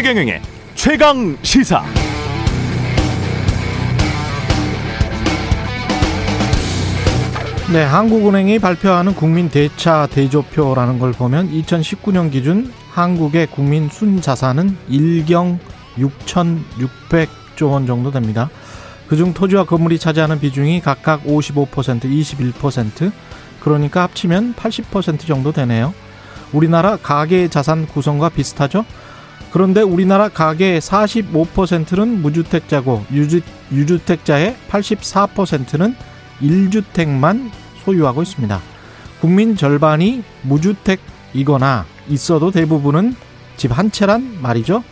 최경영의 0.00 0.40
최강 0.76 1.36
시사. 1.42 1.84
네, 7.70 7.84
한국은행이 7.84 8.60
발표하는 8.60 9.14
국민 9.14 9.50
대차 9.50 10.06
대조표라는 10.06 10.98
걸 11.00 11.12
보면 11.12 11.50
2019년 11.50 12.32
기준 12.32 12.72
한국의 12.92 13.48
국민 13.48 13.90
순자산은 13.90 14.78
1경 14.88 15.58
6,600조 15.98 17.70
원 17.70 17.86
정도 17.86 18.10
됩니다. 18.10 18.48
그중 19.06 19.34
토지와 19.34 19.64
건물이 19.64 19.98
차지하는 19.98 20.40
비중이 20.40 20.80
각각 20.80 21.24
55%, 21.24 22.04
21%, 22.04 23.12
그러니까 23.60 24.04
합치면 24.04 24.54
80% 24.54 25.26
정도 25.26 25.52
되네요. 25.52 25.92
우리나라 26.52 26.96
가계 26.96 27.48
자산 27.48 27.86
구성과 27.86 28.30
비슷하죠? 28.30 28.86
그런데 29.50 29.82
우리나라 29.82 30.28
가계의 30.28 30.80
45%는 30.80 32.22
무주택자고 32.22 33.04
유주, 33.12 33.40
유주택자의 33.72 34.56
84%는 34.70 35.94
1주택만 36.40 37.50
소유하고 37.84 38.22
있습니다. 38.22 38.60
국민 39.20 39.56
절반이 39.56 40.22
무주택이거나 40.42 41.84
있어도 42.08 42.50
대부분은 42.50 43.14
집 43.56 43.72
한 43.72 43.90
채란 43.90 44.38
말이죠. 44.40 44.82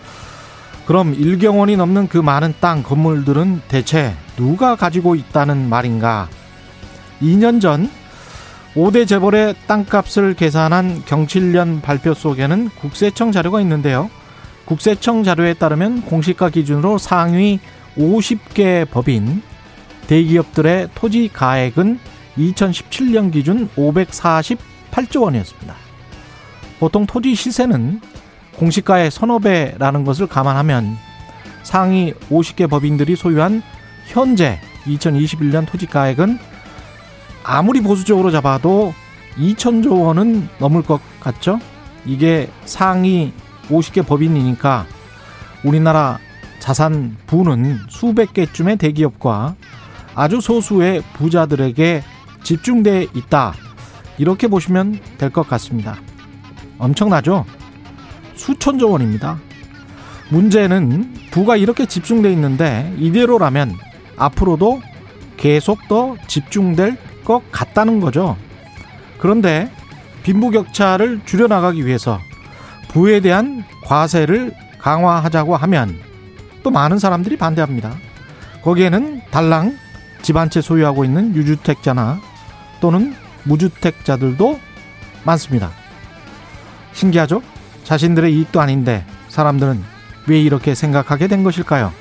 그럼 0.86 1.14
1경원이 1.16 1.76
넘는 1.76 2.08
그 2.08 2.18
많은 2.18 2.54
땅, 2.60 2.82
건물들은 2.82 3.62
대체 3.68 4.14
누가 4.36 4.76
가지고 4.76 5.14
있다는 5.14 5.68
말인가? 5.68 6.28
2년 7.22 7.60
전 7.60 7.90
5대 8.74 9.06
재벌의 9.06 9.54
땅값을 9.66 10.34
계산한 10.34 11.04
경칠련 11.06 11.80
발표 11.80 12.14
속에는 12.14 12.70
국세청 12.80 13.32
자료가 13.32 13.60
있는데요. 13.62 14.10
국세청 14.68 15.24
자료에 15.24 15.54
따르면 15.54 16.02
공시가 16.02 16.50
기준으로 16.50 16.98
상위 16.98 17.58
50개 17.96 18.86
법인 18.90 19.42
대기업들의 20.08 20.90
토지 20.94 21.30
가액은 21.32 21.98
2017년 22.36 23.32
기준 23.32 23.70
548조 23.70 25.22
원이었습니다. 25.22 25.74
보통 26.80 27.06
토지 27.06 27.34
시세는 27.34 28.02
공시가의 28.56 29.10
서너 29.10 29.38
배라는 29.38 30.04
것을 30.04 30.26
감안하면 30.26 30.98
상위 31.62 32.12
50개 32.30 32.68
법인들이 32.68 33.16
소유한 33.16 33.62
현재 34.06 34.60
2021년 34.84 35.66
토지 35.66 35.86
가액은 35.86 36.38
아무리 37.42 37.80
보수적으로 37.80 38.30
잡아도 38.30 38.92
2천조 39.38 40.02
원은 40.04 40.46
넘을 40.58 40.82
것 40.82 41.00
같죠? 41.20 41.58
이게 42.04 42.50
상위 42.66 43.32
50개 43.68 44.06
법인이니까 44.06 44.86
우리나라 45.64 46.18
자산 46.58 47.16
부는 47.26 47.78
수백 47.88 48.32
개쯤의 48.32 48.76
대기업과 48.76 49.54
아주 50.14 50.40
소수의 50.40 51.02
부자들에게 51.14 52.02
집중돼 52.42 53.06
있다. 53.14 53.54
이렇게 54.18 54.48
보시면 54.48 54.98
될 55.18 55.30
것 55.30 55.48
같습니다. 55.48 55.96
엄청나죠? 56.78 57.44
수천조 58.34 58.90
원입니다. 58.90 59.38
문제는 60.30 61.14
부가 61.30 61.56
이렇게 61.56 61.86
집중돼 61.86 62.32
있는데 62.32 62.92
이대로라면 62.98 63.74
앞으로도 64.16 64.80
계속 65.36 65.86
더 65.88 66.16
집중될 66.26 66.96
것 67.24 67.42
같다는 67.52 68.00
거죠. 68.00 68.36
그런데 69.18 69.70
빈부격차를 70.24 71.20
줄여나가기 71.24 71.86
위해서 71.86 72.18
부에 72.88 73.20
대한 73.20 73.64
과세를 73.84 74.52
강화하자고 74.78 75.56
하면 75.56 75.98
또 76.62 76.70
많은 76.70 76.98
사람들이 76.98 77.36
반대합니다. 77.36 77.94
거기에는 78.62 79.22
달랑 79.30 79.76
집 80.22 80.36
한 80.36 80.50
채 80.50 80.60
소유하고 80.60 81.04
있는 81.04 81.34
유주택자나 81.34 82.20
또는 82.80 83.14
무주택자들도 83.44 84.60
많습니다. 85.24 85.70
신기하죠? 86.92 87.42
자신들의 87.84 88.34
이익도 88.34 88.60
아닌데 88.60 89.04
사람들은 89.28 89.82
왜 90.26 90.40
이렇게 90.40 90.74
생각하게 90.74 91.28
된 91.28 91.42
것일까요? 91.44 91.92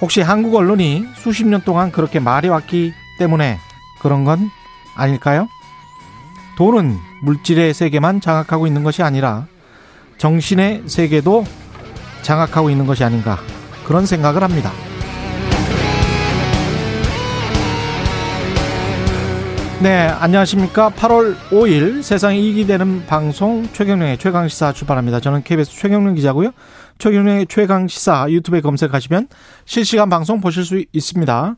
혹시 0.00 0.20
한국 0.20 0.54
언론이 0.54 1.06
수십 1.14 1.46
년 1.46 1.62
동안 1.62 1.90
그렇게 1.90 2.20
말해왔기 2.20 2.92
때문에 3.18 3.58
그런 4.00 4.24
건 4.24 4.50
아닐까요? 4.94 5.48
돈은 6.56 6.98
물질의 7.22 7.72
세계만 7.74 8.20
장악하고 8.20 8.66
있는 8.66 8.82
것이 8.82 9.02
아니라 9.02 9.46
정신의 10.22 10.84
세계도 10.86 11.44
장악하고 12.22 12.70
있는 12.70 12.86
것이 12.86 13.02
아닌가 13.02 13.38
그런 13.84 14.06
생각을 14.06 14.44
합니다. 14.44 14.70
네, 19.82 20.06
안녕하십니까. 20.06 20.90
8월 20.90 21.34
5일 21.50 22.04
세상에 22.04 22.38
이익이 22.38 22.68
되는 22.68 23.04
방송 23.06 23.66
최경령의 23.72 24.18
최강시사 24.18 24.74
출발합니다. 24.74 25.18
저는 25.18 25.42
KBS 25.42 25.72
최경령 25.72 26.14
기자고요. 26.14 26.52
최경령의 26.98 27.48
최강시사 27.48 28.26
유튜브에 28.30 28.60
검색하시면 28.60 29.26
실시간 29.64 30.08
방송 30.08 30.40
보실 30.40 30.64
수 30.64 30.84
있습니다. 30.92 31.56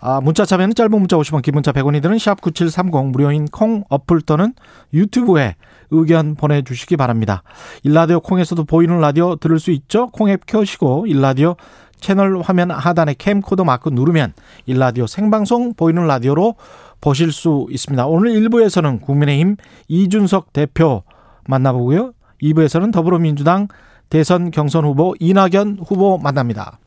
아, 0.00 0.20
문자 0.20 0.44
참여는 0.44 0.74
짧은 0.74 0.90
문자 0.90 1.16
50원, 1.16 1.42
긴 1.42 1.54
문자 1.54 1.70
100원이 1.70 2.02
드는 2.02 2.16
샵9730 2.16 3.12
무료인 3.12 3.46
콩 3.46 3.84
어플 3.88 4.22
또는 4.22 4.54
유튜브에 4.92 5.54
의견 5.90 6.34
보내주시기 6.34 6.96
바랍니다. 6.96 7.42
일라디오 7.82 8.20
콩에서도 8.20 8.64
보이는 8.64 9.00
라디오 9.00 9.36
들을 9.36 9.58
수 9.58 9.70
있죠? 9.72 10.08
콩앱 10.08 10.46
켜시고 10.46 11.06
일라디오 11.06 11.56
채널 12.00 12.40
화면 12.40 12.70
하단에 12.70 13.14
캠코더 13.18 13.64
마크 13.64 13.88
누르면 13.88 14.32
일라디오 14.66 15.06
생방송 15.06 15.74
보이는 15.74 16.06
라디오로 16.06 16.54
보실 17.00 17.32
수 17.32 17.66
있습니다. 17.70 18.06
오늘 18.06 18.32
1부에서는 18.32 19.00
국민의힘 19.00 19.56
이준석 19.88 20.52
대표 20.52 21.02
만나보고요. 21.46 22.12
2부에서는 22.42 22.92
더불어민주당 22.92 23.68
대선 24.08 24.50
경선 24.50 24.84
후보 24.84 25.14
이낙연 25.20 25.80
후보 25.86 26.18
만납니다. 26.18 26.78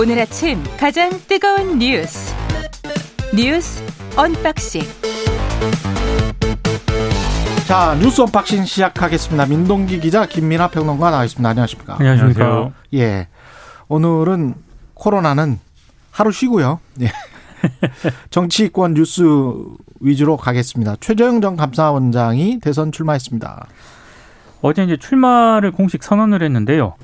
오늘 0.00 0.18
아침 0.18 0.64
가장 0.78 1.10
뜨거운 1.28 1.78
뉴스 1.78 2.34
뉴스 3.36 3.84
언박싱 4.16 4.80
자 7.66 7.94
뉴스 8.00 8.22
언박싱 8.22 8.64
시작하겠습니다. 8.64 9.44
민동기 9.44 10.00
기자 10.00 10.24
김민하 10.24 10.68
평론가 10.68 11.10
나와 11.10 11.26
있습니다. 11.26 11.46
안녕하십니까? 11.46 11.96
안녕하십니까? 12.00 12.70
예. 12.94 13.28
오늘은 13.88 14.54
코로나는 14.94 15.58
하루 16.12 16.32
쉬고요. 16.32 16.80
예. 17.02 17.12
정치권 18.30 18.94
뉴스 18.94 19.22
위주로 20.00 20.38
가겠습니다. 20.38 20.96
최재형 21.00 21.42
전 21.42 21.56
감사원장이 21.56 22.60
대선 22.60 22.90
출마했습니다. 22.90 23.66
어제 24.62 24.82
이제 24.82 24.96
출마를 24.96 25.72
공식 25.72 26.02
선언을 26.02 26.42
했는데요. 26.42 26.94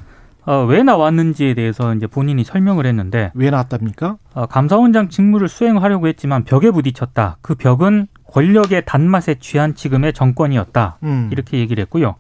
어, 0.47 0.65
왜 0.65 0.85
나왔는지에 0.85 1.55
대해서 1.55 1.93
이제 1.95 2.07
본인이 2.07 2.45
설명을 2.45 2.87
했는데 2.87 3.33
왜 3.35 3.51
나왔답니까? 3.51 4.17
어, 4.35 4.47
감사원장 4.47 5.09
직무를 5.09 5.49
수행하려고 5.49 6.07
했지만 6.07 6.45
벽에 6.45 6.71
부딪혔다. 6.71 7.39
그 7.43 7.57
벽은 7.57 8.07
권력의 8.33 8.85
단맛에 8.87 9.37
취한 9.41 9.75
지금의 9.75 10.13
정권이었다. 10.13 10.99
음. 11.03 11.29
이렇게 11.33 11.59
얘기를 11.59 11.83
했고요. 11.83 12.15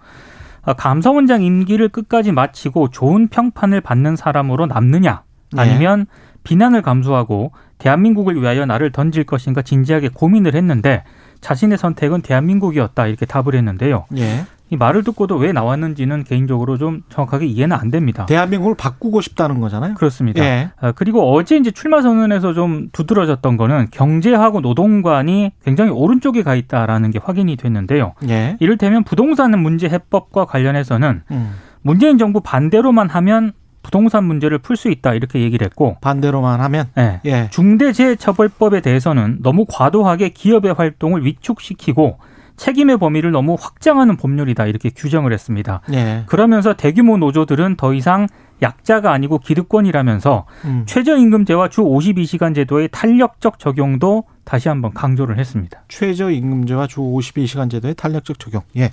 어, 0.62 0.72
감사원장 0.75 1.42
임기를 1.42 1.89
끝까지 1.89 2.33
마치고 2.33 2.91
좋은 2.91 3.28
평판을 3.28 3.80
받는 3.80 4.16
사람으로 4.16 4.66
남느냐 4.66 5.22
네. 5.53 5.62
아니면 5.62 6.06
비난을 6.42 6.83
감수하고 6.83 7.53
대한민국을 7.78 8.41
위하여 8.41 8.66
나를 8.66 8.91
던질 8.91 9.24
것인가 9.24 9.62
진지하게 9.62 10.09
고민을 10.09 10.54
했는데 10.56 11.04
자신의 11.41 11.78
선택은 11.78 12.22
대한민국이었다 12.22 13.06
이렇게 13.06 13.27
답을 13.27 13.54
했는데요. 13.54 14.06
예. 14.16 14.47
이 14.68 14.77
말을 14.77 15.04
듣고도 15.04 15.36
왜 15.36 15.53
나왔는지는 15.53 16.24
개인적으로 16.24 16.77
좀 16.77 17.03
정확하게 17.09 17.47
이해는 17.47 17.77
안 17.77 17.91
됩니다. 17.91 18.27
대한민국을 18.27 18.74
바꾸고 18.77 19.21
싶다는 19.21 19.60
거잖아요. 19.60 19.95
그렇습니다. 19.95 20.42
예. 20.42 20.71
아, 20.80 20.92
그리고 20.92 21.33
어제 21.33 21.57
이제 21.57 21.71
출마 21.71 22.03
선언에서 22.03 22.53
좀 22.53 22.89
두드러졌던 22.92 23.57
거는 23.57 23.89
경제하고 23.92 24.60
노동관이 24.60 25.53
굉장히 25.65 25.91
오른쪽에 25.92 26.42
가 26.42 26.57
있다라는 26.57 27.13
게 27.13 27.21
확인이 27.22 27.57
됐는데요. 27.57 28.15
예. 28.28 28.57
이를테면 28.59 29.04
부동산 29.04 29.57
문제 29.57 29.89
해법과 29.89 30.47
관련해서는 30.47 31.22
음. 31.30 31.53
문재인 31.83 32.19
정부 32.19 32.41
반대로만 32.41 33.09
하면 33.09 33.53
부동산 33.84 34.24
문제를 34.24 34.59
풀 34.59 34.77
수 34.77 34.91
있다 34.91 35.15
이렇게 35.15 35.41
얘기를 35.41 35.65
했고 35.65 35.97
반대로만 36.01 36.60
하면 36.60 36.86
예. 36.98 37.21
예. 37.24 37.48
중대재해처벌법에 37.51 38.80
대해서는 38.80 39.39
너무 39.42 39.65
과도하게 39.69 40.30
기업의 40.30 40.74
활동을 40.74 41.24
위축시키고 41.24 42.19
책임의 42.56 42.98
범위를 42.98 43.30
너무 43.30 43.56
확장하는 43.58 44.16
법률이다 44.16 44.66
이렇게 44.66 44.91
규정을 44.91 45.32
했습니다. 45.32 45.82
예. 45.92 46.24
그러면서 46.26 46.74
대규모 46.74 47.16
노조들은 47.18 47.76
더 47.76 47.94
이상 47.94 48.26
약자가 48.62 49.12
아니고 49.12 49.38
기득권이라면서 49.38 50.47
음. 50.64 50.84
최저임금제와 50.86 51.68
주 51.68 51.82
52시간 51.82 52.54
제도의 52.54 52.88
탄력적 52.91 53.58
적용도 53.58 54.24
다시 54.44 54.68
한번 54.68 54.94
강조를 54.94 55.38
했습니다. 55.38 55.82
최저임금제와 55.88 56.86
주 56.86 57.00
52시간 57.00 57.70
제도의 57.70 57.94
탄력적 57.94 58.38
적용. 58.38 58.62
예. 58.76 58.92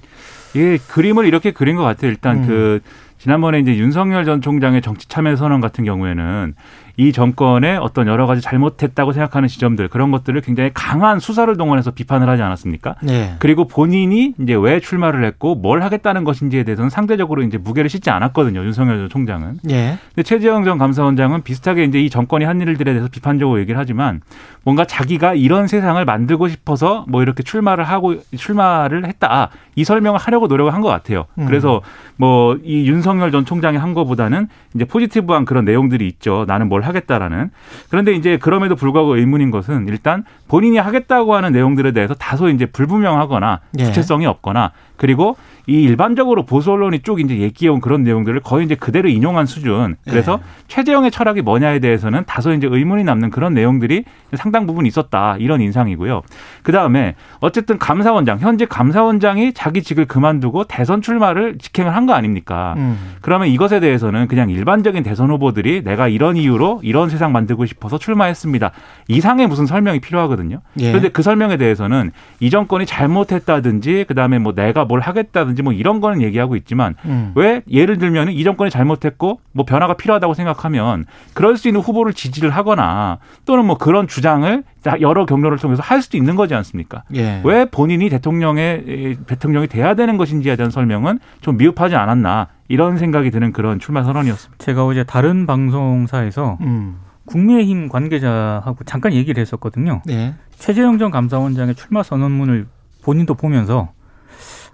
예, 0.55 0.77
그림을 0.77 1.25
이렇게 1.25 1.51
그린 1.51 1.75
것 1.77 1.83
같아요. 1.83 2.11
일단 2.11 2.37
음. 2.43 2.47
그 2.47 2.79
지난번에 3.23 3.59
이제 3.59 3.77
윤석열 3.77 4.25
전 4.25 4.41
총장의 4.41 4.81
정치 4.81 5.07
참여 5.07 5.37
선언 5.37 5.61
같은 5.61 5.85
경우에는 5.85 6.55
이 6.97 7.13
정권의 7.13 7.77
어떤 7.77 8.05
여러 8.07 8.27
가지 8.27 8.41
잘못했다고 8.41 9.13
생각하는 9.13 9.47
지점들 9.47 9.87
그런 9.87 10.11
것들을 10.11 10.41
굉장히 10.41 10.71
강한 10.73 11.21
수사를 11.21 11.55
동원해서 11.55 11.91
비판을 11.91 12.27
하지 12.27 12.41
않았습니까? 12.41 12.95
예. 13.07 13.35
그리고 13.39 13.65
본인이 13.65 14.33
이제 14.41 14.53
왜 14.55 14.81
출마를 14.81 15.23
했고 15.23 15.55
뭘 15.55 15.83
하겠다는 15.83 16.25
것인지에 16.25 16.63
대해서는 16.63 16.89
상대적으로 16.89 17.43
이제 17.43 17.57
무게를 17.57 17.89
싣지 17.89 18.09
않았거든요. 18.09 18.61
윤석열 18.65 18.97
전 18.97 19.09
총장은. 19.09 19.59
예. 19.69 19.97
근데 20.09 20.23
최재형 20.23 20.65
전 20.65 20.77
감사원장은 20.77 21.43
비슷하게 21.43 21.85
이제 21.85 22.01
이 22.01 22.09
정권이 22.09 22.43
한 22.43 22.59
일들에 22.59 22.91
대해서 22.91 23.07
비판적으로 23.09 23.57
얘기를 23.61 23.79
하지만 23.79 24.19
뭔가 24.63 24.85
자기가 24.85 25.33
이런 25.33 25.67
세상을 25.67 26.03
만들고 26.05 26.47
싶어서 26.47 27.05
뭐 27.09 27.21
이렇게 27.21 27.43
출마를 27.43 27.83
하고 27.83 28.15
출마를 28.35 29.05
했다 29.05 29.49
이 29.75 29.83
설명을 29.83 30.19
하려고 30.19 30.47
노력을 30.47 30.73
한 30.73 30.81
것 30.81 30.87
같아요. 30.89 31.25
음. 31.37 31.45
그래서 31.45 31.81
뭐 32.17 32.55
이 32.63 32.87
윤석열 32.87 33.31
전 33.31 33.43
총장이 33.45 33.77
한 33.77 33.93
것보다는 33.93 34.47
이제 34.75 34.85
포지티브한 34.85 35.45
그런 35.45 35.65
내용들이 35.65 36.07
있죠. 36.07 36.45
나는 36.47 36.69
뭘 36.69 36.83
하겠다라는. 36.83 37.49
그런데 37.89 38.13
이제 38.13 38.37
그럼에도 38.37 38.75
불구하고 38.75 39.17
의문인 39.17 39.51
것은 39.51 39.87
일단 39.87 40.23
본인이 40.47 40.77
하겠다고 40.77 41.35
하는 41.35 41.51
내용들에 41.51 41.91
대해서 41.91 42.13
다소 42.13 42.49
이제 42.49 42.65
불분명하거나 42.65 43.59
예. 43.79 43.83
구체성이 43.85 44.25
없거나 44.27 44.71
그리고 44.97 45.35
이 45.65 45.81
일반적으로 45.83 46.45
보수 46.45 46.71
언론이 46.71 46.99
쭉 47.03 47.19
이제 47.19 47.37
얘기해온 47.39 47.81
그런 47.81 48.03
내용들을 48.03 48.39
거의 48.41 48.65
이제 48.65 48.75
그대로 48.75 49.09
인용한 49.09 49.45
수준. 49.45 49.95
그래서 50.09 50.39
예. 50.41 50.63
최재형의 50.67 51.11
철학이 51.11 51.41
뭐냐에 51.41 51.79
대해서는 51.79 52.23
다소 52.25 52.53
이제 52.53 52.67
의문이 52.69 53.03
남는 53.03 53.29
그런 53.29 53.53
내용들이 53.53 54.03
상당 54.33 54.65
부분 54.67 54.85
있었다 54.85 55.37
이런 55.39 55.61
인상이고요. 55.61 56.21
그 56.63 56.71
다음에 56.71 57.15
어쨌든 57.39 57.77
감사원장 57.79 58.39
현재 58.39 58.65
감사원장이 58.65 59.53
자기 59.53 59.81
직을 59.83 60.05
그만두고 60.05 60.65
대선 60.65 61.01
출마를 61.01 61.57
직행을 61.57 61.95
한 61.95 62.03
거 62.03 62.11
아닙니까? 62.13 62.73
음. 62.75 63.13
그러면 63.21 63.47
이것에 63.47 63.79
대해서는 63.79 64.27
그냥 64.27 64.49
일반적인 64.49 65.03
대선 65.03 65.29
후보들이 65.29 65.83
내가 65.85 66.09
이런 66.09 66.35
이유로 66.35 66.81
이런 66.83 67.09
세상 67.09 67.31
만들고 67.31 67.65
싶어서 67.65 67.97
출마했습니다. 67.97 68.71
이상의 69.07 69.47
무슨 69.47 69.65
설명이 69.65 70.01
필요하거든요. 70.01 70.59
예. 70.79 70.87
그런데 70.89 71.07
그 71.09 71.21
설명에 71.21 71.55
대해서는 71.55 72.11
이 72.41 72.49
정권이 72.49 72.85
잘못했다든지 72.85 74.05
그 74.07 74.15
다음에 74.15 74.39
뭐 74.39 74.53
내가 74.53 74.83
뭘 74.85 74.99
하겠다든지 74.99 75.52
뭐 75.61 75.73
이런 75.73 76.01
거는 76.01 76.21
얘기하고 76.21 76.55
있지만 76.55 76.95
음. 77.05 77.31
왜 77.35 77.61
예를 77.69 77.97
들면 77.97 78.29
이 78.29 78.43
정권이 78.43 78.71
잘못했고 78.71 79.39
뭐 79.51 79.65
변화가 79.65 79.95
필요하다고 79.95 80.33
생각하면 80.33 81.05
그럴 81.33 81.57
수 81.57 81.67
있는 81.67 81.81
후보를 81.81 82.13
지지를 82.13 82.49
하거나 82.49 83.19
또는 83.45 83.65
뭐 83.65 83.77
그런 83.77 84.07
주장을 84.07 84.63
여러 85.01 85.25
경로를 85.25 85.57
통해서 85.59 85.81
할 85.81 86.01
수도 86.01 86.17
있는 86.17 86.35
거지 86.35 86.55
않습니까? 86.55 87.03
예. 87.13 87.41
왜 87.43 87.65
본인이 87.65 88.09
대통령의 88.09 88.83
에, 88.87 89.15
대통령이 89.27 89.67
돼야 89.67 89.93
되는 89.93 90.17
것인지에 90.17 90.55
대한 90.55 90.71
설명은 90.71 91.19
좀 91.41 91.57
미흡하지 91.57 91.95
않았나 91.95 92.47
이런 92.67 92.97
생각이 92.97 93.31
드는 93.31 93.51
그런 93.51 93.79
출마 93.79 94.03
선언이었습니다. 94.03 94.63
제가 94.63 94.85
어제 94.85 95.03
다른 95.03 95.45
방송사에서 95.45 96.57
음. 96.61 96.97
국민의힘 97.25 97.89
관계자하고 97.89 98.83
잠깐 98.85 99.13
얘기를 99.13 99.39
했었거든요. 99.39 100.01
예. 100.09 100.33
최재형 100.57 100.97
전 100.97 101.11
감사원장의 101.11 101.75
출마 101.75 102.03
선언문을 102.03 102.67
본인도 103.03 103.35
보면서 103.35 103.91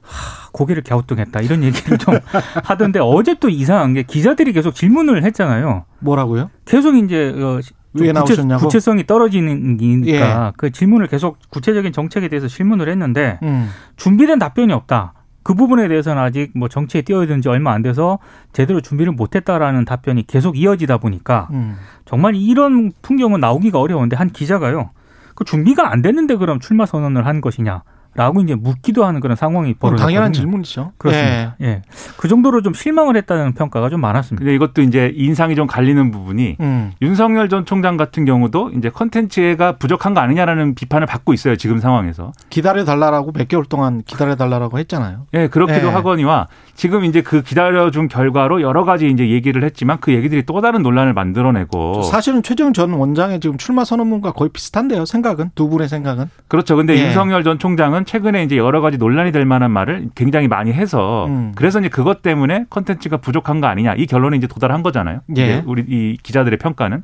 하, 0.01 0.48
고개를 0.59 0.83
갸우뚱했다 0.83 1.39
이런 1.39 1.63
얘기를 1.63 1.97
좀 1.97 2.15
하던데 2.65 2.99
어제 3.01 3.35
또 3.39 3.47
이상한 3.47 3.93
게 3.93 4.03
기자들이 4.03 4.51
계속 4.51 4.75
질문을 4.75 5.23
했잖아요. 5.23 5.85
뭐라고요? 5.99 6.49
계속 6.65 6.95
이제 6.95 7.29
어, 7.29 7.59
좀왜 7.95 8.11
나오셨냐고? 8.11 8.65
구체, 8.65 8.79
성이 8.79 9.07
떨어지는 9.07 9.77
기니까 9.77 10.47
예. 10.47 10.51
그 10.57 10.71
질문을 10.71 11.07
계속 11.07 11.37
구체적인 11.49 11.93
정책에 11.93 12.27
대해서 12.27 12.47
질문을 12.47 12.89
했는데 12.89 13.39
음. 13.43 13.69
준비된 13.95 14.37
답변이 14.39 14.73
없다. 14.73 15.13
그 15.43 15.53
부분에 15.53 15.87
대해서는 15.87 16.21
아직 16.21 16.51
뭐 16.53 16.67
정치에 16.67 17.01
뛰어든 17.01 17.41
지 17.41 17.47
얼마 17.47 17.71
안 17.71 17.81
돼서 17.81 18.19
제대로 18.51 18.81
준비를 18.81 19.13
못했다라는 19.13 19.85
답변이 19.85 20.27
계속 20.27 20.57
이어지다 20.57 20.97
보니까 20.97 21.47
음. 21.51 21.75
정말 22.05 22.35
이런 22.35 22.91
풍경은 23.01 23.39
나오기가 23.39 23.79
어려운데 23.79 24.17
한 24.17 24.29
기자가요. 24.29 24.91
그 25.35 25.45
준비가 25.45 25.91
안 25.91 26.01
됐는데 26.01 26.35
그럼 26.35 26.59
출마 26.59 26.85
선언을 26.85 27.25
한 27.25 27.39
것이냐? 27.39 27.83
라고 28.15 28.41
이제 28.41 28.55
묻기도 28.55 29.05
하는 29.05 29.21
그런 29.21 29.35
상황이 29.37 29.73
벌어졌거든요. 29.73 30.05
당연한 30.05 30.33
질문이죠. 30.33 30.91
그렇습니다. 30.97 31.55
예. 31.61 31.83
그 32.17 32.27
정도로 32.27 32.61
좀 32.61 32.73
실망을 32.73 33.15
했다는 33.15 33.53
평가가 33.53 33.89
좀 33.89 34.01
많았습니다. 34.01 34.43
근데 34.43 34.55
이것도 34.55 34.81
이제 34.81 35.13
인상이 35.15 35.55
좀 35.55 35.67
갈리는 35.67 36.11
부분이 36.11 36.57
예. 36.59 36.63
음. 36.63 36.91
윤석열 37.01 37.49
전 37.49 37.65
총장 37.65 37.97
같은 37.97 38.25
경우도 38.25 38.71
이제 38.77 38.89
컨텐츠가 38.89 39.73
부족한 39.77 40.13
거 40.13 40.21
아니냐라는 40.21 40.75
비판을 40.75 41.07
받고 41.07 41.33
있어요. 41.33 41.55
지금 41.55 41.79
상황에서. 41.79 42.31
기다려 42.49 42.83
달라라고 42.83 43.31
몇 43.31 43.47
개월 43.47 43.65
동안 43.65 44.01
기다려 44.05 44.35
달라라고 44.35 44.79
했잖아요. 44.79 45.27
예, 45.33 45.47
그렇기도 45.47 45.87
예. 45.87 45.91
하거니와 45.91 46.47
지금 46.75 47.05
이제 47.05 47.21
그 47.21 47.41
기다려 47.41 47.91
준 47.91 48.07
결과로 48.07 48.61
여러 48.61 48.85
가지 48.85 49.09
이제 49.09 49.29
얘기를 49.29 49.63
했지만 49.63 49.97
그 49.99 50.13
얘기들이 50.13 50.43
또 50.45 50.61
다른 50.61 50.81
논란을 50.81 51.13
만들어내고 51.13 52.03
사실은 52.03 52.43
최재형 52.43 52.73
전 52.73 52.93
원장의 52.93 53.39
지금 53.39 53.57
출마 53.57 53.85
선언문과 53.85 54.31
거의 54.33 54.49
비슷한데요. 54.49 55.05
생각은 55.05 55.51
두 55.55 55.69
분의 55.69 55.87
생각은. 55.89 56.29
그렇죠. 56.47 56.75
근데 56.75 56.97
예. 56.97 57.05
윤석열 57.05 57.43
전 57.43 57.59
총장은 57.59 57.98
최근에 58.05 58.43
이제 58.43 58.57
여러 58.57 58.81
가지 58.81 58.97
논란이 58.97 59.31
될 59.31 59.45
만한 59.45 59.71
말을 59.71 60.09
굉장히 60.15 60.47
많이 60.47 60.71
해서 60.73 61.25
음. 61.27 61.51
그래서 61.55 61.79
이제 61.79 61.89
그것 61.89 62.21
때문에 62.21 62.65
컨텐츠가 62.69 63.17
부족한 63.17 63.61
거 63.61 63.67
아니냐 63.67 63.95
이 63.95 64.05
결론에 64.05 64.37
이제 64.37 64.47
도달한 64.47 64.83
거잖아요. 64.83 65.21
예. 65.37 65.63
우리 65.65 65.83
이 65.87 66.17
기자들의 66.21 66.59
평가는 66.59 67.03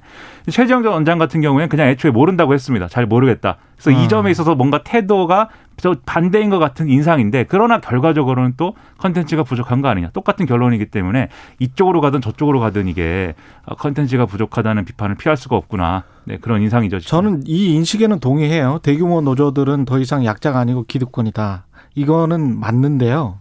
최재형 0.50 0.84
전 0.84 0.94
원장 0.94 1.18
같은 1.18 1.42
경우에는 1.42 1.70
그냥 1.70 1.88
애초에 1.88 2.12
모른다고 2.12 2.54
했습니다. 2.54 2.88
잘 2.88 3.06
모르겠다. 3.06 3.58
그래서 3.78 3.98
아. 3.98 4.04
이 4.04 4.08
점에 4.08 4.32
있어서 4.32 4.56
뭔가 4.56 4.84
태도가 4.84 5.50
저 5.78 5.96
반대인 6.06 6.50
것 6.50 6.60
같은 6.60 6.90
인상인데 6.90 7.46
그러나 7.48 7.80
결과적으로는 7.80 8.54
또 8.58 8.76
컨텐츠가 9.00 9.44
부족한 9.44 9.82
거 9.82 9.90
아니냐 9.90 10.10
똑같은 10.14 10.46
결론이기 10.46 10.88
때문에 10.88 11.30
이쪽으로 11.60 12.02
가든 12.02 12.22
저쪽으로 12.22 12.60
가든 12.60 12.88
이게 12.88 13.36
컨텐츠가 13.78 14.26
부족하다는 14.26 14.86
비판을 14.86 15.16
피할 15.16 15.38
수가 15.38 15.56
없구나 15.58 16.04
네, 16.26 16.38
그런 16.38 16.62
인상이죠. 16.62 17.00
지금. 17.00 17.10
저는 17.10 17.44
이 17.46 17.74
인식에는 17.76 18.20
동의해요. 18.20 18.80
대규모 18.82 19.22
노조들은 19.22 19.86
더 19.86 20.00
이상 20.00 20.26
약자가 20.26 20.60
아니고 20.60 20.86
기득권이다. 20.88 21.66
이거는 21.94 22.60
맞는데요. 22.60 23.40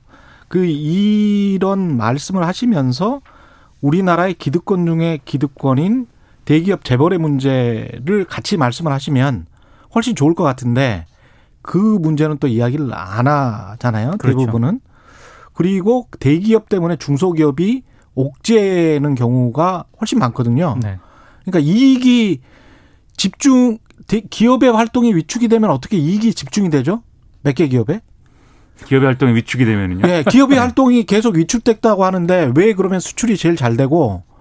그 0.48 0.64
이런 0.64 1.96
말씀을 1.96 2.46
하시면서 2.46 3.20
우리나라의 3.80 4.34
기득권 4.34 4.86
중에 4.86 5.18
기득권인 5.24 6.06
대기업 6.44 6.84
재벌의 6.84 7.18
문제를 7.18 8.24
같이 8.28 8.56
말씀을 8.56 8.92
하시면 8.92 9.46
훨씬 9.94 10.14
좋을 10.14 10.34
것 10.34 10.44
같은데 10.44 11.06
그 11.66 11.78
문제는 11.78 12.36
또 12.38 12.46
이야기를 12.46 12.90
안 12.94 13.26
하잖아요. 13.26 14.12
그렇죠. 14.18 14.38
대부분은. 14.38 14.80
그리고 15.54 16.08
대기업 16.20 16.68
때문에 16.68 16.96
중소기업이 16.96 17.82
옥죄는 18.14 19.14
경우가 19.14 19.84
훨씬 20.00 20.18
많거든요. 20.18 20.76
네. 20.82 20.98
그러니까 21.44 21.58
이익이 21.60 22.40
집중 23.16 23.78
대- 24.06 24.20
기업의 24.20 24.72
활동이 24.72 25.14
위축이 25.14 25.48
되면 25.48 25.70
어떻게 25.70 25.96
이익이 25.96 26.34
집중이 26.34 26.68
되죠? 26.70 27.02
몇 27.42 27.54
개 27.54 27.66
기업에? 27.68 28.00
기업의 28.86 29.06
활동이 29.06 29.34
위축이 29.34 29.64
되면은요. 29.64 30.06
예, 30.08 30.24
기업의 30.28 30.58
활동이 30.60 31.04
계속 31.04 31.36
위축됐다고 31.36 32.04
하는데 32.04 32.52
왜 32.56 32.74
그러면 32.74 33.00
수출이 33.00 33.36
제일 33.38 33.56
잘 33.56 33.76
되고 33.76 34.22
위, 34.26 34.33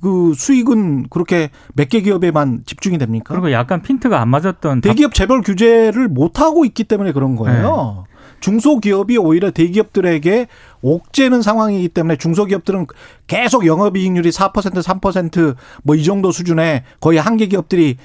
그 0.00 0.32
수익은 0.36 1.08
그렇게 1.10 1.50
몇 1.74 1.88
개 1.88 2.00
기업에만 2.00 2.62
집중이 2.66 2.98
됩니까? 2.98 3.34
그리고 3.34 3.52
약간 3.52 3.82
핀트가 3.82 4.20
안 4.20 4.28
맞았던 4.28 4.80
답- 4.80 4.88
대기업 4.88 5.14
재벌 5.14 5.42
규제를 5.42 6.08
못 6.08 6.40
하고 6.40 6.64
있기 6.64 6.84
때문에 6.84 7.12
그런 7.12 7.36
거예요. 7.36 8.04
중소기업이 8.40 9.18
오히려 9.18 9.50
대기업들에게 9.50 10.46
옥죄는 10.80 11.42
상황이기 11.42 11.88
때문에 11.88 12.16
중소기업들은 12.16 12.86
계속 13.26 13.66
영업이익률이 13.66 14.30
4% 14.30 14.52
3%뭐 14.82 15.94
이 15.94 16.02
정도 16.04 16.32
수준에 16.32 16.84
거의 17.00 17.18
한계 17.20 17.46
기업들이 17.46 17.96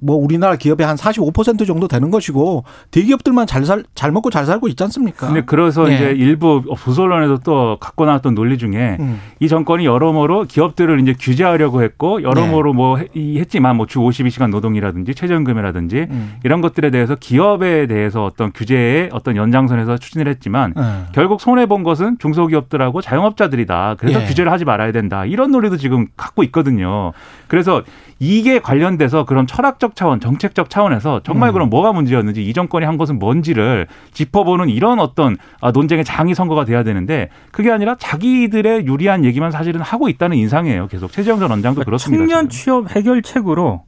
뭐 0.00 0.16
우리나라 0.16 0.56
기업의 0.56 0.86
한 0.86 0.96
45% 0.96 1.66
정도 1.66 1.86
되는 1.88 2.10
것이고 2.10 2.64
대기업들만 2.90 3.46
잘 3.46 3.64
살 3.64 3.84
잘 3.94 4.10
먹고 4.12 4.30
잘 4.30 4.46
살고 4.46 4.68
있지 4.68 4.82
않습니까? 4.84 5.26
근데 5.26 5.42
그래서 5.44 5.88
예. 5.90 5.94
이제 5.94 6.04
일부 6.16 6.62
보수 6.62 7.02
언론에서 7.02 7.38
또 7.44 7.76
갖고 7.80 8.06
나왔던 8.06 8.34
논리 8.34 8.56
중에 8.58 8.96
음. 8.98 9.20
이 9.38 9.48
정권이 9.48 9.84
여러모로 9.84 10.44
기업들을 10.44 10.98
이제 11.00 11.14
규제하려고 11.18 11.82
했고 11.82 12.22
여러모로 12.22 12.72
뭐 12.72 12.96
해- 12.98 13.08
이 13.14 13.38
했지만 13.38 13.76
뭐 13.76 13.86
주 13.86 13.98
52시간 13.98 14.50
노동이라든지 14.50 15.14
최저임금이라든지 15.14 16.06
음. 16.10 16.34
이런 16.44 16.60
것들에 16.60 16.90
대해서 16.90 17.14
기업에 17.16 17.86
대해서 17.86 18.24
어떤 18.24 18.52
규제의 18.52 19.10
어떤 19.12 19.36
연장선에서 19.36 19.98
추진을 19.98 20.28
했지만 20.28 20.72
예. 20.78 20.82
결국 21.12 21.40
손해 21.40 21.66
본 21.66 21.82
것은 21.82 22.16
중소기업들하고 22.18 23.00
자영업자들이다. 23.00 23.96
그래서 23.98 24.22
예. 24.22 24.26
규제를 24.26 24.50
하지 24.52 24.64
말아야 24.64 24.92
된다. 24.92 25.24
이런 25.26 25.50
논리도 25.50 25.76
지금 25.76 26.06
갖고 26.16 26.42
있거든요. 26.44 27.12
그래서 27.48 27.82
이게 28.22 28.58
관련돼서 28.58 29.24
그런 29.24 29.46
철학적 29.46 29.96
차원, 29.96 30.20
정책적 30.20 30.68
차원에서 30.68 31.22
정말 31.24 31.50
음. 31.50 31.52
그럼 31.54 31.70
뭐가 31.70 31.92
문제였는지 31.92 32.44
이 32.44 32.52
정권이 32.52 32.84
한 32.84 32.98
것은 32.98 33.18
뭔지를 33.18 33.86
짚어보는 34.12 34.68
이런 34.68 35.00
어떤 35.00 35.38
아, 35.62 35.72
논쟁의 35.72 36.04
장이 36.04 36.34
선거가 36.34 36.66
돼야 36.66 36.84
되는데 36.84 37.30
그게 37.50 37.72
아니라 37.72 37.96
자기들의 37.98 38.86
유리한 38.86 39.24
얘기만 39.24 39.50
사실은 39.50 39.80
하고 39.80 40.10
있다는 40.10 40.36
인상이에요. 40.36 40.88
계속 40.88 41.10
최재형 41.10 41.40
전 41.40 41.50
원장도 41.50 41.82
그렇습니다. 41.82 42.20
청년 42.20 42.50
지금. 42.50 42.62
취업 42.84 42.94
해결책으로 42.94 43.84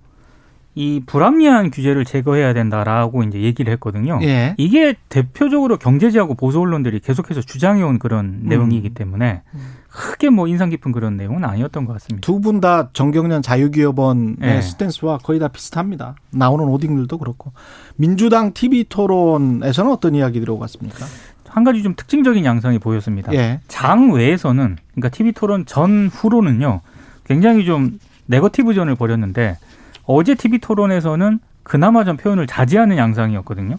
이 0.74 1.02
불합리한 1.04 1.70
규제를 1.70 2.06
제거해야 2.06 2.54
된다라고 2.54 3.22
이제 3.24 3.40
얘기를 3.40 3.70
했거든요. 3.74 4.18
예. 4.22 4.54
이게 4.56 4.94
대표적으로 5.10 5.76
경제지하고 5.76 6.34
보수 6.34 6.60
언론들이 6.60 7.00
계속해서 7.00 7.42
주장해온 7.42 7.98
그런 7.98 8.24
음. 8.24 8.42
내용이기 8.44 8.94
때문에 8.94 9.42
크게 9.92 10.30
뭐 10.30 10.48
인상 10.48 10.70
깊은 10.70 10.90
그런 10.92 11.16
내용은 11.16 11.44
아니었던 11.44 11.84
것 11.84 11.92
같습니다. 11.94 12.24
두 12.24 12.40
분 12.40 12.60
다 12.60 12.88
정경련 12.92 13.42
자유기업원의 13.42 14.36
예. 14.42 14.60
스탠스와 14.62 15.18
거의 15.18 15.38
다 15.38 15.48
비슷합니다. 15.48 16.14
나오는 16.30 16.64
오딩들도 16.64 17.18
그렇고. 17.18 17.52
민주당 17.96 18.52
TV 18.52 18.84
토론에서는 18.88 19.90
어떤 19.90 20.14
이야기 20.14 20.40
들어갔습니까? 20.40 21.04
한 21.48 21.64
가지 21.64 21.82
좀 21.82 21.94
특징적인 21.94 22.44
양상이 22.46 22.78
보였습니다. 22.78 23.34
예. 23.34 23.60
장 23.68 24.12
외에서는 24.12 24.78
그러니까 24.94 25.08
TV 25.10 25.32
토론 25.32 25.66
전후로는요 25.66 26.80
굉장히 27.24 27.66
좀 27.66 27.98
네거티브전을 28.26 28.94
벌였는데 28.94 29.58
어제 30.04 30.34
TV 30.34 30.58
토론에서는 30.58 31.38
그나마 31.62 32.04
좀 32.04 32.16
표현을 32.16 32.46
자제하는 32.46 32.96
양상이었거든요. 32.96 33.78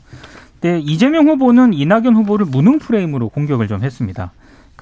근데 0.61 0.79
이재명 0.79 1.27
후보는 1.27 1.73
이낙연 1.73 2.15
후보를 2.15 2.45
무능 2.45 2.77
프레임으로 2.77 3.29
공격을 3.29 3.67
좀 3.67 3.81
했습니다. 3.83 4.31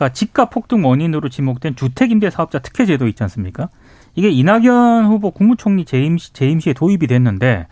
그러니까 0.02 0.14
집값 0.14 0.50
폭등 0.50 0.84
원인으로 0.84 1.30
지목된 1.30 1.76
주택임대 1.76 2.32
사업자 2.32 2.58
특혜 2.58 2.88
제도 2.88 3.08
있지 3.08 3.22
않습니까? 3.22 3.70
이게 4.16 4.30
이낙연 4.30 5.06
후보 5.06 5.30
국무총리 5.30 5.86
재임, 5.86 6.18
시- 6.18 6.34
재임 6.34 6.60
시에 6.60 6.74
도입이 6.74 7.06
됐는데 7.06 7.68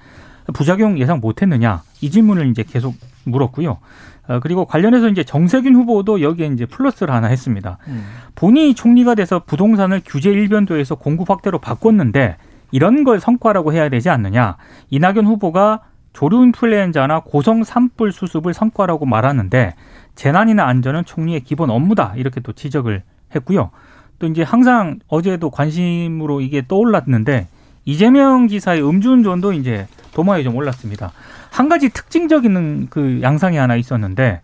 부작용 0.53 0.99
예상 0.99 1.19
못했느냐 1.21 1.81
이 2.01 2.11
질문을 2.11 2.47
이제 2.51 2.63
계속 2.63 2.93
물었고요. 3.25 3.79
어, 4.27 4.39
그리고 4.41 4.65
관련해서 4.65 5.09
이제 5.09 5.23
정세균 5.23 5.73
후보도 5.75 6.21
여기에 6.21 6.47
이제 6.47 6.65
플러스를 6.67 7.13
하나 7.13 7.27
했습니다. 7.27 7.79
음. 7.87 8.05
본인이 8.35 8.75
총리가 8.75 9.15
돼서 9.15 9.39
부동산을 9.43 10.01
규제 10.05 10.29
일변도에서 10.29 10.95
공급 10.95 11.31
확대로 11.31 11.57
바꿨는데 11.57 12.37
이런 12.71 13.03
걸 13.03 13.19
성과라고 13.19 13.73
해야 13.73 13.89
되지 13.89 14.09
않느냐. 14.11 14.57
이낙연 14.91 15.25
후보가 15.25 15.81
조류 16.13 16.43
인플루엔자나 16.43 17.21
고성 17.21 17.63
산불 17.63 18.11
수습을 18.11 18.53
성과라고 18.53 19.07
말하는데 19.07 19.73
재난이나 20.19 20.65
안전은 20.67 21.05
총리의 21.05 21.45
기본 21.45 21.69
업무다. 21.69 22.11
이렇게 22.17 22.41
또 22.41 22.51
지적을 22.51 23.03
했고요. 23.33 23.71
또 24.19 24.27
이제 24.27 24.43
항상 24.43 24.99
어제도 25.07 25.49
관심으로 25.49 26.41
이게 26.41 26.61
떠올랐는데 26.67 27.47
이재명 27.85 28.49
지사의 28.49 28.85
음주운전도 28.85 29.53
이제 29.53 29.87
도마에 30.13 30.43
좀 30.43 30.57
올랐습니다. 30.57 31.13
한 31.51 31.69
가지 31.69 31.87
특징적인 31.87 32.87
그 32.89 33.21
양상이 33.21 33.55
하나 33.55 33.77
있었는데 33.77 34.41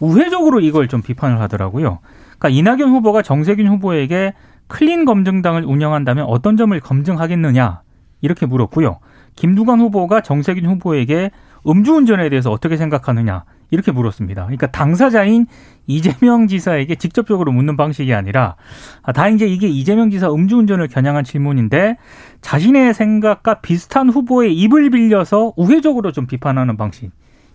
우회적으로 0.00 0.58
이걸 0.58 0.88
좀 0.88 1.00
비판을 1.00 1.40
하더라고요. 1.42 2.00
그러니까 2.36 2.48
이낙연 2.48 2.90
후보가 2.90 3.22
정세균 3.22 3.68
후보에게 3.68 4.34
클린 4.66 5.04
검증당을 5.04 5.64
운영한다면 5.64 6.24
어떤 6.24 6.56
점을 6.56 6.78
검증하겠느냐 6.80 7.82
이렇게 8.20 8.46
물었고요. 8.46 8.98
김두관 9.36 9.78
후보가 9.78 10.22
정세균 10.22 10.66
후보에게 10.66 11.30
음주운전에 11.68 12.30
대해서 12.30 12.50
어떻게 12.50 12.76
생각하느냐 12.76 13.44
이렇게 13.70 13.92
물었습니다. 13.92 14.42
그러니까 14.42 14.70
당사자인 14.70 15.46
이재명 15.86 16.46
지사에게 16.46 16.94
직접적으로 16.94 17.52
묻는 17.52 17.76
방식이 17.76 18.14
아니라 18.14 18.56
아, 19.02 19.12
다 19.12 19.28
이제 19.28 19.46
이게 19.46 19.68
이재명 19.68 20.10
지사 20.10 20.32
음주운전을 20.32 20.88
겨냥한 20.88 21.24
질문인데 21.24 21.96
자신의 22.40 22.94
생각과 22.94 23.60
비슷한 23.60 24.08
후보의 24.08 24.54
입을 24.54 24.90
빌려서 24.90 25.52
우회적으로 25.56 26.12
좀 26.12 26.26
비판하는 26.26 26.76
방식. 26.76 27.10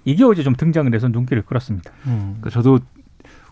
이게 0.05 0.23
어제 0.23 0.43
좀 0.43 0.55
등장을 0.55 0.93
해서 0.93 1.07
눈길을 1.07 1.43
끌었습니다. 1.43 1.91
음. 2.07 2.37
그 2.41 2.49
저도 2.49 2.79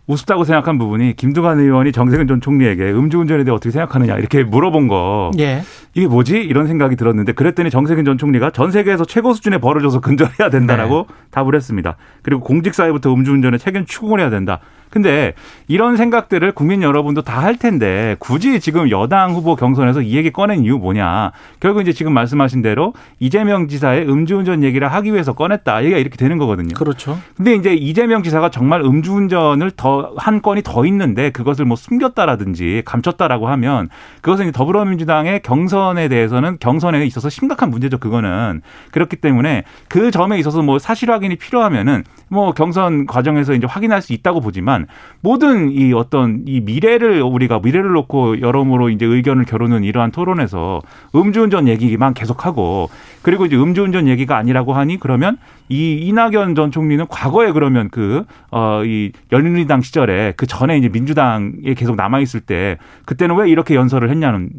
우습다고 0.07 0.45
생각한 0.45 0.77
부분이 0.77 1.15
김두관 1.17 1.59
의원이 1.59 1.91
정세균 1.91 2.27
전 2.27 2.39
총리에게 2.39 2.91
음주운전에 2.91 3.43
대해 3.43 3.53
어떻게 3.53 3.71
생각하느냐 3.71 4.17
이렇게 4.17 4.43
물어본 4.43 4.87
거 4.87 5.31
예. 5.37 5.61
이게 5.97 6.05
뭐지 6.05 6.37
이런 6.37 6.67
생각이 6.67 6.95
들었는데 6.95 7.31
그랬더니 7.31 7.71
정세균 7.71 8.05
전 8.05 8.19
총리가 8.19 8.51
전 8.51 8.69
세계에서 8.69 9.03
최고 9.03 9.33
수준의 9.33 9.59
벌을 9.59 9.81
줘서 9.81 9.99
근절해야 9.99 10.51
된다라고 10.51 11.07
답을 11.31 11.55
했습니다. 11.55 11.97
그리고 12.21 12.41
공직사회부터 12.43 13.11
음주운전에 13.11 13.57
책임 13.57 13.83
추궁을 13.85 14.19
해야 14.19 14.29
된다. 14.29 14.59
근데 14.89 15.33
이런 15.67 15.97
생각들을 15.97 16.53
국민 16.53 16.81
여러분도 16.81 17.21
다 17.23 17.37
할 17.47 17.55
텐데 17.57 18.15
굳이 18.19 18.59
지금 18.59 18.89
여당 18.89 19.33
후보 19.33 19.55
경선에서 19.55 20.01
이 20.01 20.15
얘기 20.17 20.31
꺼낸 20.31 20.63
이유 20.65 20.77
뭐냐? 20.79 21.31
결국 21.61 21.81
이제 21.81 21.93
지금 21.93 22.13
말씀하신 22.13 22.61
대로 22.61 22.93
이재명 23.19 23.67
지사의 23.69 24.09
음주운전 24.09 24.63
얘기를 24.63 24.91
하기 24.91 25.13
위해서 25.13 25.33
꺼냈다. 25.33 25.83
얘기가 25.83 25.97
이렇게 25.99 26.17
되는 26.17 26.37
거거든요. 26.37 26.73
그렇죠. 26.73 27.17
근데 27.37 27.53
이제 27.55 27.73
이재명 27.73 28.23
지사가 28.23 28.49
정말 28.49 28.81
음주운전을 28.81 29.71
더 29.71 30.13
한 30.17 30.41
건이 30.41 30.61
더 30.63 30.85
있는데 30.87 31.29
그것을 31.29 31.63
뭐 31.65 31.77
숨겼다라든지 31.77 32.81
감췄다라고 32.85 33.47
하면 33.49 33.87
그것은 34.21 34.51
더불어민주당의 34.51 35.41
경선 35.41 35.86
에 35.97 36.07
대해서는 36.09 36.57
경선에 36.59 37.05
있어서 37.05 37.29
심각한 37.29 37.69
문제죠. 37.69 37.97
그거는 37.99 38.61
그렇기 38.91 39.17
때문에 39.17 39.63
그 39.87 40.11
점에 40.11 40.37
있어서 40.39 40.61
뭐 40.61 40.79
사실 40.79 41.11
확인이 41.11 41.35
필요하면은 41.35 42.03
뭐 42.29 42.51
경선 42.51 43.05
과정에서 43.05 43.53
이제 43.53 43.65
확인할 43.65 44.01
수 44.01 44.11
있다고 44.13 44.41
보지만 44.41 44.87
모든 45.21 45.71
이 45.71 45.93
어떤 45.93 46.43
이 46.45 46.59
미래를 46.59 47.21
우리가 47.21 47.59
미래를 47.59 47.91
놓고 47.91 48.41
여러모로 48.41 48.89
이제 48.89 49.05
의견을 49.05 49.45
겨루는 49.45 49.83
이러한 49.83 50.11
토론에서 50.11 50.81
음주운전 51.15 51.67
얘기만 51.69 52.13
계속하고 52.13 52.89
그리고 53.21 53.45
이제 53.45 53.55
음주운전 53.55 54.07
얘기가 54.07 54.35
아니라고 54.37 54.73
하니 54.73 54.99
그러면 54.99 55.37
이 55.69 55.99
이낙연 56.07 56.55
전 56.55 56.71
총리는 56.71 57.05
과거에 57.07 57.51
그러면 57.51 57.89
그 57.89 58.25
어 58.51 58.83
이 58.87 59.11
열린우리당 59.31 59.81
시절에 59.81 60.33
그 60.37 60.45
전에 60.47 60.77
이제 60.77 60.89
민주당에 60.89 61.73
계속 61.75 61.95
남아 61.95 62.19
있을 62.19 62.39
때 62.39 62.77
그때는 63.05 63.35
왜 63.35 63.49
이렇게 63.49 63.75
연설을 63.75 64.09
했냐는 64.09 64.49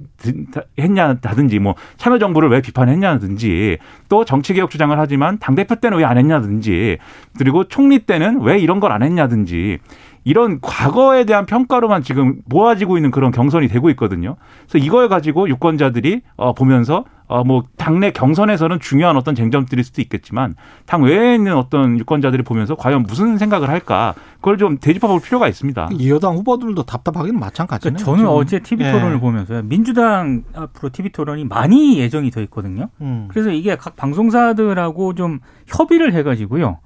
했냐 0.78 1.17
든지 1.20 1.58
뭐 1.58 1.74
참여정부를 1.96 2.48
왜 2.50 2.60
비판했냐든지 2.62 3.78
또 4.08 4.24
정치개혁 4.24 4.70
주장을 4.70 4.98
하지만 4.98 5.38
당 5.38 5.54
대표 5.54 5.74
때는 5.76 5.98
왜 5.98 6.04
안 6.04 6.16
했냐든지 6.18 6.98
그리고 7.38 7.64
총리 7.64 7.98
때는 8.00 8.40
왜 8.40 8.58
이런 8.58 8.80
걸 8.80 8.92
안 8.92 9.02
했냐든지 9.02 9.78
이런 10.24 10.60
과거에 10.60 11.24
대한 11.24 11.46
평가로만 11.46 12.02
지금 12.02 12.36
모아지고 12.46 12.96
있는 12.96 13.10
그런 13.10 13.30
경선이 13.30 13.68
되고 13.68 13.88
있거든요. 13.90 14.36
그래서 14.68 14.84
이걸 14.84 15.08
가지고 15.08 15.48
유권자들이 15.48 16.22
어 16.36 16.52
보면서 16.54 17.04
어 17.28 17.44
뭐 17.44 17.62
당내 17.76 18.10
경선에서는 18.10 18.80
중요한 18.80 19.16
어떤 19.16 19.34
쟁점들일 19.34 19.84
수도 19.84 20.02
있겠지만 20.02 20.54
당 20.86 21.02
외에 21.02 21.34
있는 21.34 21.56
어떤 21.56 21.98
유권자들이 21.98 22.42
보면서 22.42 22.74
과연 22.74 23.04
무슨 23.04 23.38
생각을 23.38 23.68
할까 23.68 24.14
그걸 24.36 24.58
좀 24.58 24.78
되짚어 24.78 25.08
볼 25.08 25.20
필요가 25.20 25.48
있습니다. 25.48 25.90
이 25.92 26.10
여당 26.10 26.36
후보들도 26.36 26.82
답답하기는 26.84 27.38
마찬가지네요. 27.38 27.96
그러니까 27.96 28.04
저는 28.04 28.18
지금. 28.18 28.32
어제 28.34 28.58
TV 28.60 28.86
예. 28.86 28.92
토론을 28.92 29.20
보면서요. 29.20 29.62
민주당 29.62 30.42
앞으로 30.54 30.90
TV 30.90 31.10
토론이 31.10 31.44
많이 31.44 31.98
예정이 31.98 32.30
돼 32.30 32.42
있거든요. 32.44 32.88
음. 33.00 33.28
그래서 33.30 33.50
이게 33.50 33.76
각 33.76 33.96
방송사들하고 33.96 35.14
좀 35.14 35.40
협의를 35.66 36.12
해가지고요. 36.14 36.78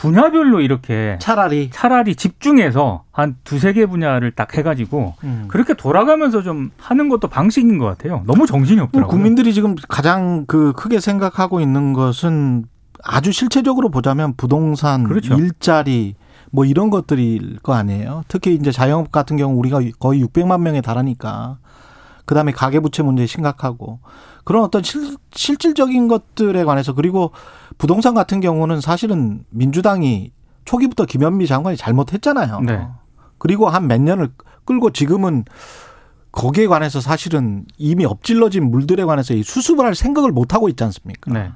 분야별로 0.00 0.60
이렇게 0.60 1.18
차라리 1.20 1.70
차라리 1.70 2.14
집중해서 2.14 3.04
한 3.12 3.36
두세 3.44 3.72
개 3.72 3.86
분야를 3.86 4.30
딱 4.32 4.56
해가지고 4.56 5.14
음. 5.24 5.44
그렇게 5.48 5.74
돌아가면서 5.74 6.42
좀 6.42 6.70
하는 6.78 7.08
것도 7.08 7.28
방식인 7.28 7.78
것 7.78 7.86
같아요. 7.86 8.22
너무 8.26 8.46
정신이 8.46 8.80
없더라고요. 8.80 9.10
국민들이 9.10 9.52
지금 9.52 9.74
가장 9.88 10.44
그 10.46 10.72
크게 10.72 11.00
생각하고 11.00 11.60
있는 11.60 11.92
것은 11.92 12.64
아주 13.02 13.32
실체적으로 13.32 13.90
보자면 13.90 14.34
부동산, 14.36 15.04
그렇죠. 15.04 15.34
일자리 15.34 16.14
뭐 16.50 16.64
이런 16.64 16.90
것들일 16.90 17.58
거 17.62 17.74
아니에요. 17.74 18.22
특히 18.28 18.54
이제 18.54 18.70
자영업 18.72 19.12
같은 19.12 19.36
경우 19.36 19.58
우리가 19.58 19.80
거의 19.98 20.22
600만 20.24 20.60
명에 20.60 20.80
달하니까 20.80 21.58
그다음에 22.28 22.52
가계부채 22.52 23.02
문제 23.02 23.24
심각하고 23.24 24.00
그런 24.44 24.62
어떤 24.62 24.82
실, 24.82 25.16
실질적인 25.32 26.08
것들에 26.08 26.62
관해서 26.64 26.92
그리고 26.92 27.32
부동산 27.78 28.12
같은 28.14 28.40
경우는 28.40 28.82
사실은 28.82 29.44
민주당이 29.48 30.30
초기부터 30.66 31.06
김현미 31.06 31.46
장관이 31.46 31.78
잘못했잖아요. 31.78 32.60
네. 32.60 32.86
그리고 33.38 33.70
한 33.70 33.86
몇 33.88 33.98
년을 34.02 34.28
끌고 34.66 34.90
지금은 34.90 35.46
거기에 36.30 36.66
관해서 36.66 37.00
사실은 37.00 37.64
이미 37.78 38.04
엎질러진 38.04 38.70
물들에 38.70 39.06
관해서 39.06 39.32
이 39.32 39.42
수습을 39.42 39.86
할 39.86 39.94
생각을 39.94 40.30
못 40.30 40.52
하고 40.52 40.68
있지 40.68 40.84
않습니까? 40.84 41.32
네. 41.32 41.50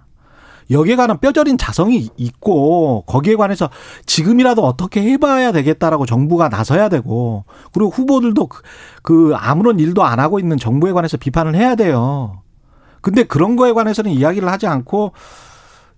여기에 0.71 0.97
관한 0.97 1.19
뼈저린 1.19 1.59
자성이 1.59 2.09
있고 2.17 3.05
거기에 3.07 3.37
관해서 3.37 3.69
지금이라도 4.07 4.65
어떻게 4.65 5.03
해봐야 5.03 5.53
되겠다라고 5.53 6.07
정부가 6.07 6.49
나서야 6.49 6.89
되고 6.89 7.45
그리고 7.73 7.91
후보들도 7.91 8.47
그- 8.47 8.63
그 9.03 9.33
아무런 9.37 9.79
일도 9.79 10.03
안 10.05 10.21
하고 10.21 10.39
있는 10.39 10.57
정부에 10.57 10.93
관해서 10.93 11.17
비판을 11.17 11.55
해야 11.55 11.75
돼요. 11.75 12.43
근데 13.01 13.25
그런 13.25 13.57
거에 13.57 13.73
관해서는 13.73 14.13
이야기를 14.13 14.49
하지 14.49 14.67
않고 14.67 15.13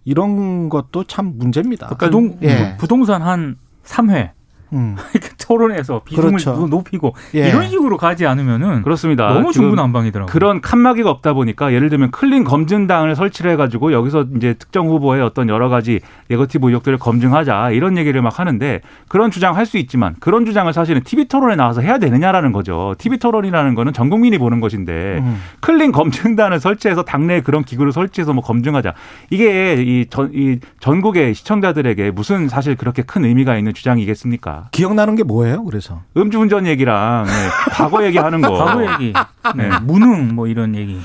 이런 0.05 0.69
것도 0.69 1.05
참 1.05 1.35
문제입니다. 1.37 1.89
부동, 2.11 2.39
예. 2.43 2.77
부동산 2.79 3.23
한 3.23 3.57
3회 3.85 4.31
음. 4.75 4.97
토론해서 5.45 6.03
비중을 6.05 6.31
그렇죠. 6.31 6.67
높이고 6.69 7.15
예. 7.35 7.49
이런 7.49 7.69
식으로 7.69 7.99
가지 7.99 8.27
않으면은 8.27 8.83
그렇습니다. 8.83 9.33
너무 9.33 9.53
중구난방이더라고요. 9.53 10.33
그런 10.33 10.63
칸막이가 10.63 11.11
없다 11.11 11.35
보니까 11.35 11.73
예를 11.75 11.91
들면 11.91 12.11
클린 12.13 12.45
검증당을 12.45 13.15
설치를 13.15 13.51
해가지고 13.53 13.93
여기서 13.93 14.27
이제 14.37 14.55
특정 14.55 14.89
후보의 14.89 15.23
어떤 15.23 15.51
여러 15.51 15.69
가지 15.69 16.01
네거티브 16.29 16.69
의혹들을 16.69 16.97
검증하자 16.99 17.71
이런 17.73 17.99
얘기를 17.99 18.23
막 18.23 18.39
하는데 18.39 18.81
그런 19.09 19.31
주장 19.31 19.55
할 19.57 19.65
수 19.65 19.79
있지만 19.79 20.15
그런 20.21 20.45
주장을 20.45 20.73
사실은 20.73 21.03
TV 21.03 21.27
토론에 21.27 21.57
나와서 21.57 21.81
해야 21.81 21.99
되느냐라는 21.99 22.53
거죠. 22.53 22.95
TV 22.99 23.19
토론이라는 23.19 23.75
거는 23.75 23.93
전 23.93 24.11
국민이 24.11 24.39
보는 24.39 24.61
것인데 24.61 25.19
음. 25.21 25.41
클린 25.61 25.93
검증단을 25.93 26.61
설치해서 26.61 27.03
당내에 27.03 27.41
그런 27.41 27.65
기구를 27.65 27.93
설치해서 27.93 28.33
뭐 28.33 28.43
검증하자 28.43 28.95
이게 29.31 29.75
이, 29.83 30.07
전, 30.09 30.31
이 30.35 30.59
전국의 30.81 31.35
시청자들에게 31.35 32.11
무슨 32.11 32.49
사실 32.49 32.77
그렇게 32.77 33.03
큰 33.03 33.25
의미가 33.25 33.57
있는 33.57 33.75
주장이겠습니까? 33.75 34.64
기억나는 34.71 35.15
게 35.17 35.23
뭐예요? 35.23 35.65
그래서 35.65 36.03
음주운전 36.17 36.67
얘기랑 36.67 37.25
네, 37.27 37.33
과거 37.73 38.05
얘기하는 38.05 38.41
거. 38.41 38.53
과거 38.65 38.83
얘기, 38.93 39.13
네. 39.57 39.71
무능 39.83 40.35
뭐 40.35 40.47
이런 40.47 40.75
얘기. 40.75 40.99